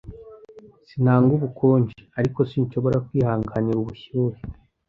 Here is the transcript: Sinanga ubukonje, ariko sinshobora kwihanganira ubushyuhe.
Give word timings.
Sinanga 0.87 1.31
ubukonje, 1.37 2.01
ariko 2.19 2.39
sinshobora 2.49 2.97
kwihanganira 3.07 3.77
ubushyuhe. 3.79 4.39